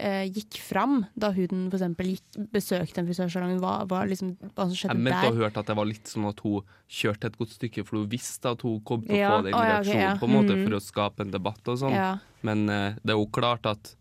[0.00, 3.58] eh, gikk fram da hun for eksempel gikk, besøkte en frisørsalong.
[3.60, 5.36] Hva, hva, liksom, hva som Jeg skjedde mente å der.
[5.36, 8.08] ha hørt at det var litt sånn at hun kjørte et godt stykke, for hun
[8.12, 9.30] visste at hun kom til å Ja.
[9.36, 10.14] få den Å, ja, okay, ja.
[10.16, 10.64] på en måte mm.
[10.64, 11.96] for å skape en debatt og sånn.
[11.96, 12.10] Ja.
[12.46, 13.92] Men eh, det er jo klart at,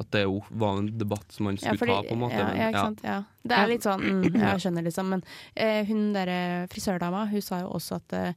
[0.00, 2.38] at det jo var en debatt som man Ja, skulle fordi- ta, på en måte.
[2.40, 3.00] Ja, men, ja, ikke sant?
[3.04, 3.18] Ja.
[3.44, 5.08] Det er litt sånn, mm, jeg skjønner liksom.
[5.12, 5.22] Men
[5.56, 6.40] eh, hun derre
[6.72, 8.32] frisørdama, hun sa jo også at eh,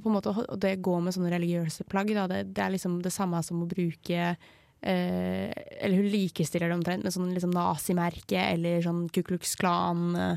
[0.00, 3.02] på en måte, å- det gå med sånne religiøse plagg, da, det, det er liksom
[3.02, 4.36] det samme som å bruke
[4.82, 10.14] eh, Eller hun likestiller det omtrent med sånn liksom nazimerke eller sånn Ku Klux Klan.
[10.16, 10.36] Eh,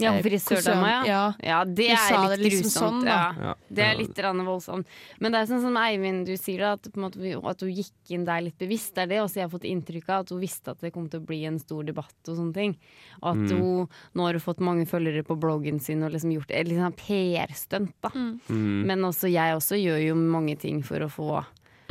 [0.00, 1.00] Ja, eh, frisørdama, ja.
[1.06, 1.22] ja.
[1.42, 3.04] Ja, det er litt det liksom grusomt.
[3.04, 3.54] sånn, ja.
[3.68, 4.98] Det er litt voldsomt.
[5.20, 7.72] Men det er sånn som Eivind du sier, da, at, på en måte, at hun
[7.72, 8.94] gikk inn der litt bevisst.
[8.96, 11.08] Det er det også jeg har fått inntrykk av, at hun visste at det kom
[11.12, 12.76] til å bli en stor debatt og sånne ting.
[13.20, 16.54] Og at hun nå har hun fått mange følgere på bloggen sin og liksom gjort
[16.54, 18.12] et litt sånn PR-stunt, da.
[18.14, 18.86] Mm.
[18.88, 21.42] Men også jeg også gjør jo mange ting for å få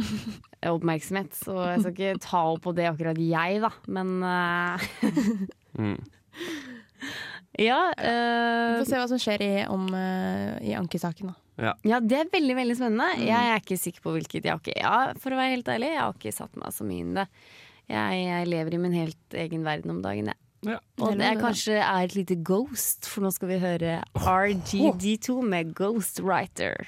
[0.75, 3.71] oppmerksomhet, så jeg skal ikke ta opp på det akkurat jeg, da.
[3.91, 4.89] Men eh,
[7.59, 7.65] Mm.
[7.99, 11.37] uh, Vi får se hva som skjer i, om, uh, i ankesaken, da.
[11.85, 13.09] Ja, det er veldig veldig spennende.
[13.19, 13.25] Mm.
[13.27, 14.45] Jeg er ikke sikker på hvilket.
[14.47, 16.87] Jeg har ikke, ja, for å være helt ærlig, jeg har ikke satt meg så
[16.87, 17.27] mye inn i det.
[17.91, 20.39] Jeg, jeg lever i min helt egen verden om dagen, jeg.
[20.61, 20.77] Ja.
[21.01, 25.73] Og Det er kanskje er et lite ghost, for nå skal vi høre RGD2 med
[25.73, 26.85] Ghostwriter.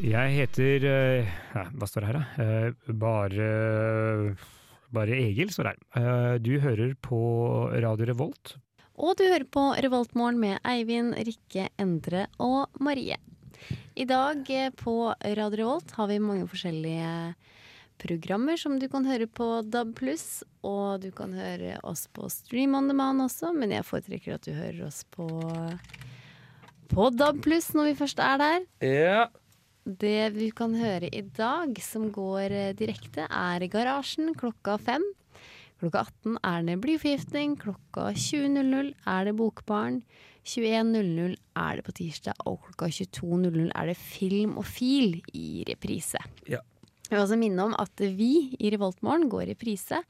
[0.00, 2.44] Jeg heter Nei, ja, Hva står det her, da?
[2.44, 3.48] Eh, Bare
[4.90, 5.82] Bare Egil står her.
[6.00, 7.20] Eh, Du hører på
[7.84, 8.56] Radio Revolt.
[9.00, 13.16] Og du hører på Revoltmorgen med Eivind, Rikke, Endre og Marie.
[13.96, 17.32] I dag eh, på Radio Revolt har vi mange forskjellige
[18.00, 19.96] programmer som du kan høre på DAB+,
[20.68, 24.52] og du kan høre oss på Stream on demand også, men jeg foretrekker at du
[24.52, 25.28] hører oss på,
[26.92, 27.40] på DAB+,
[27.76, 28.66] når vi først er der.
[28.84, 29.22] Ja.
[29.84, 35.08] Det vi kan høre i dag som går eh, direkte, er Garasjen klokka fem.
[35.80, 37.54] Klokka 18 er det blyforgiftning.
[37.60, 40.02] Klokka 20.00 er det Bokbarn.
[40.44, 46.20] 21.00 er det på tirsdag, og klokka 22.00 er det Film og Fil i reprise.
[46.48, 46.60] Ja.
[47.10, 50.02] Jeg vil også minne om at vi i Revoltmorgen går i reprise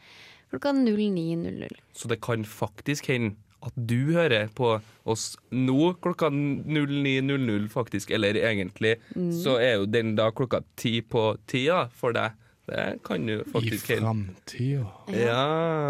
[0.50, 1.78] klokka 09.00.
[1.94, 4.72] Så det kan faktisk hende at du hører på
[5.04, 8.10] oss nå klokka 09.00, faktisk.
[8.10, 8.96] Eller egentlig
[9.42, 12.36] så er jo den da klokka ti på tida for deg.
[12.66, 14.86] Det kan du faktisk I framtida.
[15.16, 15.40] Ja.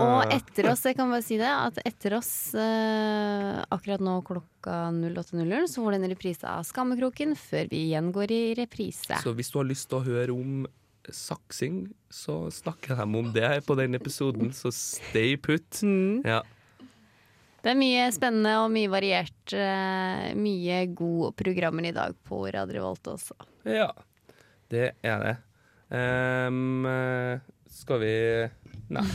[0.00, 4.76] Og etter oss, jeg kan bare si det, at etter oss eh, akkurat nå klokka
[4.94, 9.18] 08.00 så får du en reprise av Skammekroken før vi igjen går i reprise.
[9.20, 10.62] Så hvis du har lyst til å høre om
[11.10, 15.82] saksing, så snakker de om det på den episoden, så stay put.
[16.24, 16.40] Ja.
[17.60, 19.52] Det er mye spennende og mye variert.
[19.52, 23.36] eh, mye gode programmer i dag på Radio Volt også.
[23.68, 23.90] ja.
[24.70, 25.36] Det er det.
[25.90, 28.14] Ehm, eh, skal vi
[28.90, 29.06] Nei.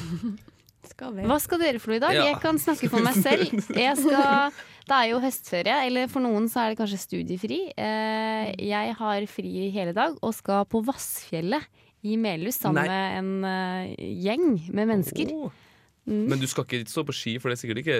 [0.95, 2.13] Hva skal dere for noe i dag?
[2.15, 2.27] Ja.
[2.29, 3.49] Jeg kan snakke for meg selv.
[3.75, 4.53] Jeg skal,
[4.87, 7.57] det er jo høstferie, eller for noen så er det kanskje studiefri.
[7.75, 11.67] Eh, Jeg har fri hele dag og skal på Vassfjellet
[12.05, 12.93] i Melhus sammen Nei.
[12.93, 15.33] med en eh, gjeng med mennesker.
[15.35, 15.61] Åh.
[16.05, 16.25] Mm.
[16.29, 17.95] Men du skal ikke stå på ski, for det er sikkert ikke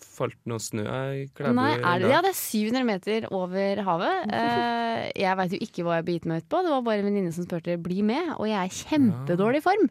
[0.00, 1.58] falt noe snø i Klæbu?
[1.58, 4.30] Nei, er det, ja, det er 700 meter over havet.
[4.32, 6.62] Uh, jeg veit jo ikke hva jeg begitt meg ut på.
[6.64, 9.86] Det var bare en venninne som spurte bli med, og jeg er i kjempedårlig form.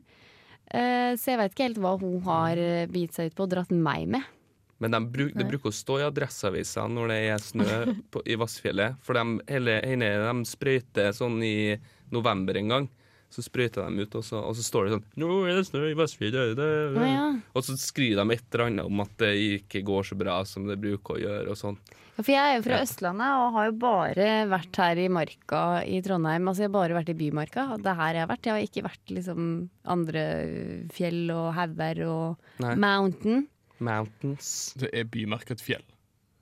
[0.70, 3.54] Uh, så jeg veit ikke helt hva hun har eh, begitt seg ut på og
[3.54, 4.36] dratt meg med.
[4.80, 7.80] Men de bruk, det bruker å stå i Adresseavisa når det er snø
[8.14, 8.98] på, i Vassfjellet.
[9.06, 11.76] For de, hele, hele, de sprøyter sånn i
[12.14, 12.90] november en gang.
[13.30, 15.84] Så sprøyter de ut, og så, og så står det sånn 'Nå er det snø
[15.92, 17.40] i Vestfjord, det- Å, ja.
[17.56, 20.66] Og så skriver de et eller annet om at det ikke går så bra som
[20.66, 21.50] det bruker å gjøre.
[21.50, 21.78] og sånn.
[22.18, 22.82] Ja, for jeg er jo fra Ja.
[22.84, 26.48] Østlandet og har jo bare vært her i marka i Trondheim.
[26.50, 27.78] Altså jeg har bare vært i Bymarka.
[27.78, 28.44] Det er her jeg har vært.
[28.44, 32.76] Jeg har ikke vært liksom andre fjell og hauger og Nei.
[32.76, 33.48] mountain.
[33.80, 34.74] Mountains.
[34.76, 35.84] Det er Bymarka et fjell.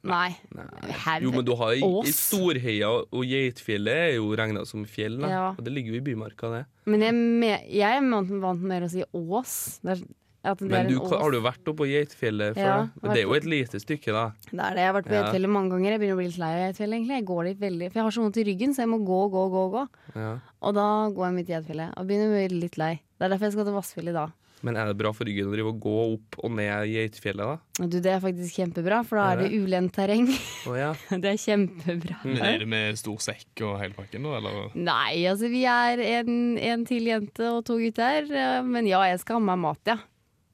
[0.10, 0.32] Nei.
[0.56, 1.18] Nei.
[1.24, 5.20] Jo, men du har i, i Storheia og Geitfjellet er jo regna som fjell.
[5.24, 5.52] Ja.
[5.56, 6.64] Og det ligger jo i Bymarka, det.
[6.88, 9.56] Men jeg, jeg er vant med å si ås.
[9.84, 10.04] Det er,
[10.62, 11.12] Men er du, en ås.
[11.22, 12.64] har du vært oppe på Geitfjellet før?
[12.64, 14.26] Ja, det er jo et lite stykke, da.
[14.52, 14.84] Det er det.
[14.86, 15.48] Jeg har vært på Ja.
[15.58, 15.92] Mange ganger.
[15.92, 16.96] Jeg begynner å bli litt lei av Geitfjellet.
[17.02, 17.18] egentlig.
[17.20, 19.22] Jeg går dit veldig, For jeg har så vondt i ryggen, så jeg må gå,
[19.32, 19.64] gå, gå.
[19.78, 19.88] gå.
[20.16, 20.34] Ja.
[20.62, 22.94] Og da går jeg midt i Geitfjellet og begynner å bli litt lei.
[23.18, 24.36] Det er derfor jeg skal til Vassfjellet i dag.
[24.66, 27.86] Men er det bra for ryggen å drive og gå opp og ned Geitfjellet, da?
[27.86, 29.60] Du, det er faktisk kjempebra, for da Er det det?
[29.62, 30.26] ulendt terreng.
[30.66, 30.96] Oh, ja.
[31.22, 32.16] Det er kjempebra.
[32.26, 34.40] Men Er det med stor sekk og hele pakken, da?
[34.40, 34.72] Eller?
[34.74, 38.26] Nei, altså vi er en, en til jente og to gutter.
[38.34, 40.00] eh, Men ja, jeg skal ha med mat, ja.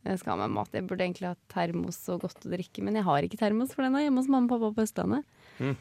[0.03, 0.73] Jeg skal ha meg mat.
[0.75, 3.85] Jeg burde egentlig ha termos og godt å drikke, men jeg har ikke termos, for
[3.85, 5.27] den er hjemme hos mamma og pappa på Østlandet.
[5.63, 5.75] Mm.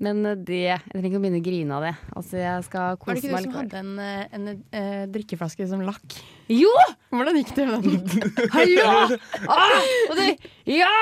[0.00, 1.92] Men eh, det Jeg trenger ikke å begynne å grine av det.
[2.16, 5.84] Altså, jeg skal Var det ikke du som hadde en, en, en, eh, drikkeflaske som
[5.84, 6.16] lakk?
[6.50, 6.70] Jo!
[7.12, 8.30] Hvordan gikk det med den?
[8.56, 9.18] Hallo!
[9.44, 9.76] Ah,
[10.18, 10.28] det,
[10.70, 10.94] ja!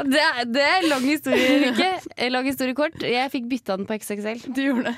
[0.00, 1.90] Det, er- det er lang historie, Rikke.
[2.30, 2.96] Lang historie kort.
[3.02, 4.46] Jeg fikk bytta den på XXL.
[4.54, 4.96] Du gjorde det.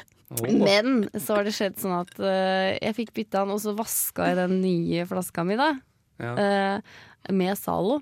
[0.50, 4.26] Men så har det skjedd sånn at uh, jeg fikk bytta den, og så vaska
[4.32, 5.68] jeg den nye flaska mi, da.
[6.16, 6.30] Ja.
[6.40, 6.96] eh,
[7.32, 8.00] med Zalo.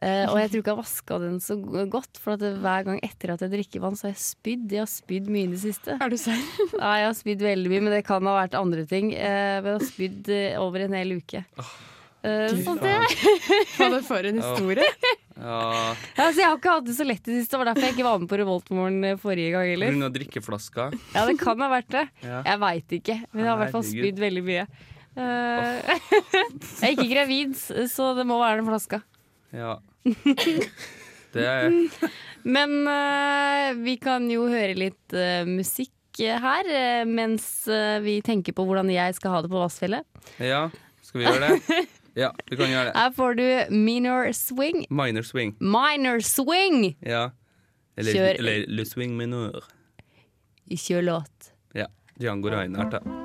[0.00, 1.54] Uh, og jeg tror ikke jeg har vaska den så
[1.92, 4.72] godt, for at det, hver gang etter at jeg drikker vann, så har jeg spydd.
[4.72, 5.96] Jeg har spydd mye i det siste.
[6.00, 6.40] Er du serr?
[6.80, 9.10] Ja, jeg har spydd veldig mye, men det kan ha vært andre ting.
[9.12, 11.42] Uh, men jeg har spydd eh, over en hel uke.
[12.24, 14.88] Uh, så det er det for en historie?
[15.40, 15.60] Ja,
[16.16, 17.52] altså, Jeg har ikke hatt det så lett i det siste.
[17.52, 19.98] Det var derfor jeg ikke var med på Revoltmorgen forrige gang heller.
[19.98, 20.10] Pga.
[20.16, 20.88] drikkeflaska.
[21.12, 22.06] Ja, det kan ha vært det.
[22.24, 22.40] Ja.
[22.48, 23.18] Jeg veit ikke.
[23.34, 24.66] Men jeg har i hvert fall spydd veldig mye.
[25.18, 26.00] Eh,
[26.80, 27.54] jeg er ikke gravid,
[27.90, 29.02] så det må være den flaska.
[29.54, 29.78] Ja.
[31.30, 31.70] Det er
[32.42, 36.66] Men uh, vi kan jo høre litt uh, musikk her,
[37.06, 37.62] mens
[38.02, 40.04] vi tenker på hvordan jeg skal ha det på Vassfjellet.
[40.42, 40.64] Ja,
[41.06, 41.78] skal vi gjøre det?
[42.18, 42.96] Ja, vi kan gjøre det.
[42.98, 44.82] Her får du Minor Swing.
[44.90, 45.54] Minor swing.
[45.60, 46.96] Minor Swing!
[47.00, 47.30] Ja.
[47.96, 48.34] Eller, Kjør.
[48.42, 49.64] eller le swing minor.
[50.70, 51.50] Kjør låt.
[51.74, 51.90] Ja.
[52.20, 53.19] Django Reinhardt, da.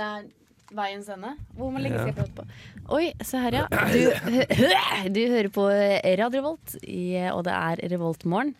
[0.00, 0.28] Det er
[0.78, 1.32] veiens ende.
[1.58, 2.12] Hvor man legge Ja.
[2.14, 2.44] seg på?
[2.96, 3.66] Oi, se her, ja.
[3.68, 4.00] Du,
[5.16, 5.64] du hører på
[6.20, 6.76] Radio Revolt,
[7.34, 8.54] og det er Revoltmorgen.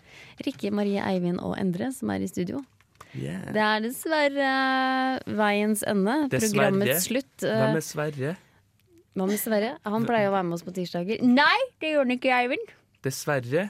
[0.44, 2.60] Rikke, Marie, Eivind og Endre som er i studio.
[3.14, 3.40] Yeah.
[3.54, 4.50] Det er dessverre
[5.38, 6.18] veiens ende.
[6.30, 6.68] Dessverre.
[6.70, 7.32] Programmets slutt.
[7.42, 8.34] Hva Eh, er Sverre?
[9.18, 9.70] Hva med Sverre?
[9.84, 11.22] Han pleier å være med oss på tirsdager.
[11.26, 12.70] Nei, det gjør han ikke, Eivind.
[13.02, 13.64] Dessverre?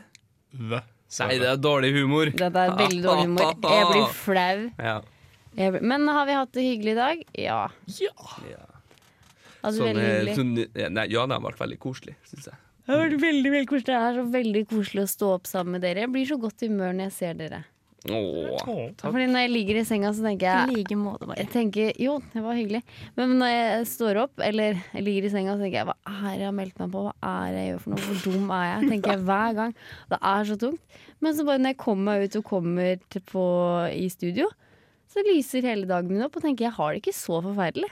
[0.53, 0.83] Hva?
[1.21, 2.29] Nei, det er dårlig humor.
[2.37, 3.55] Dette er veldig dårlig humor.
[3.65, 4.59] Jeg blir flau.
[4.79, 5.01] Ja.
[5.57, 7.25] Men har vi hatt det hyggelig i dag?
[7.39, 7.61] Ja.
[7.99, 8.67] ja.
[9.61, 10.37] Hadde Sånn, veldig eh, hyggelig.
[10.39, 10.53] sånn,
[10.97, 12.61] nei, ja, det har vært veldig koselig, syns jeg.
[12.87, 13.89] Det har vært veldig, veldig koselig.
[13.91, 16.07] Det er så veldig koselig å stå opp sammen med dere.
[16.07, 17.61] Jeg blir så godt i humør når jeg ser dere.
[18.09, 19.03] Åh, takk.
[19.03, 21.37] Fordi når jeg ligger i senga, så tenker jeg like måte, bare.
[21.43, 22.81] jeg tenker, Jo, det var hyggelig.
[23.19, 26.31] Men når jeg står opp, eller jeg ligger i senga, så tenker jeg hva er
[26.31, 27.03] det jeg har meldt meg på?
[27.05, 28.07] Hva er det jeg gjør for noe?
[28.07, 28.89] Hvor dum er jeg?
[28.95, 29.77] Tenker jeg hver gang.
[30.15, 30.99] Det er så tungt.
[31.21, 33.45] Men så bare når jeg kommer meg ut og kommer til på,
[33.93, 34.49] i studio,
[35.11, 37.89] så lyser hele dagen min opp, og tenker jeg har det ikke så forferdelig.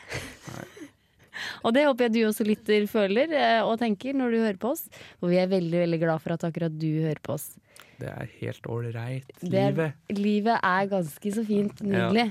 [1.64, 4.74] og det håper jeg du også lytter føler eh, og tenker når du hører på
[4.76, 4.85] oss.
[5.22, 7.50] Og vi er veldig, veldig glad for at akkurat du hører på oss.
[7.98, 9.33] Det er helt ålreit.
[9.42, 9.98] Livet.
[10.14, 11.83] Livet er ganske så fint.
[11.83, 12.31] Nydelig.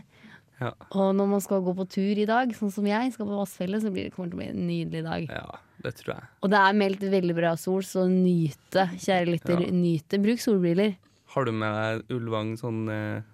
[0.57, 0.71] Ja.
[0.95, 3.83] Og når man skal gå på tur i dag, sånn som jeg skal på Vassfjellet,
[3.83, 5.27] så blir det kommer til å bli en nydelig dag.
[5.29, 6.29] ja, det tror jeg.
[6.41, 9.65] Og det er meldt veldig bra sol, så nyte, kjære lytter.
[9.67, 9.73] Ja.
[9.75, 10.21] Nyte.
[10.23, 10.95] Bruk solbriller.
[11.35, 13.25] Har du med deg Ulvang sånn eh,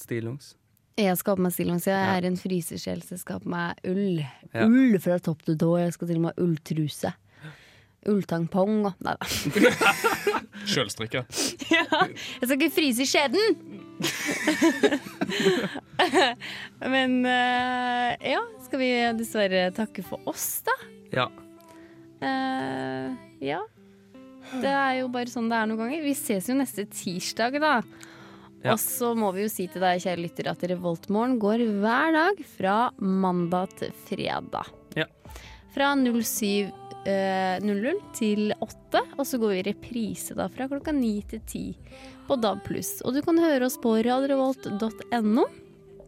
[0.00, 0.54] stillongs?
[0.96, 1.86] Jeg skal ha på meg stillongs.
[1.90, 4.22] Jeg er en frysesjel, så jeg skal ha på meg ull.
[4.54, 4.64] Ja.
[4.64, 5.74] Ull fra topp til tå.
[5.82, 7.12] Jeg skal til og med ha ulltruse.
[8.06, 9.26] Ulltangpong og Nei da.
[10.70, 11.24] Sjølstrikka.
[11.74, 13.58] Jeg skal ikke fryse i skjeden!
[16.94, 20.74] Men uh, ja, skal vi dessverre takke for oss, da?
[21.12, 21.26] Ja.
[22.22, 23.60] Uh, ja.
[24.62, 26.04] Det er jo bare sånn det er noen ganger.
[26.06, 27.74] Vi ses jo neste tirsdag, da.
[28.66, 28.74] Ja.
[28.74, 32.40] Og så må vi jo si til deg, kjære lytter, at Revoltmorgen går hver dag
[32.56, 34.72] fra mandag til fredag.
[34.98, 35.06] Ja.
[35.74, 36.72] Fra 07
[37.06, 41.44] eh, 00 til 8, og så går vi i reprise da fra klokka 9 til
[41.44, 41.62] 10
[42.26, 42.72] på DAB+.
[43.06, 45.46] Og du kan høre oss på radiorevolt.no.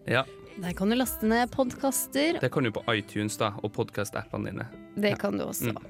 [0.08, 0.26] ja.
[0.58, 2.40] Der kan du laste ned podkaster.
[2.42, 4.64] Det kan du på iTunes da, og podkast-appene dine.
[4.98, 5.70] Det kan du også.
[5.70, 5.84] Mm.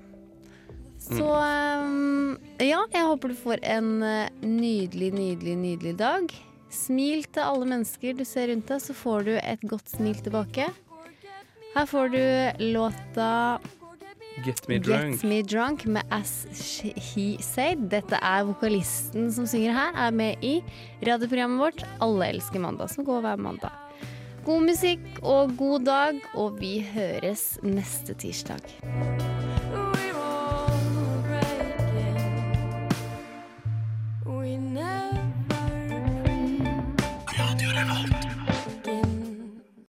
[0.98, 6.34] Så um, ja, jeg håper du får en eh, nydelig, nydelig, nydelig dag.
[6.70, 10.68] Smil til alle mennesker du ser rundt deg, så får du et godt smil tilbake.
[11.74, 12.22] Her får du
[12.74, 13.58] låta
[14.44, 15.16] Get me drunk.
[15.16, 17.88] Get Me Drunk med As She- He Said.
[17.90, 20.60] Dette er vokalisten som synger her, er med i
[21.02, 23.74] radioprogrammet vårt Alle elsker mandag, som går hver mandag.
[24.46, 28.62] God musikk og god dag, og vi høres neste tirsdag.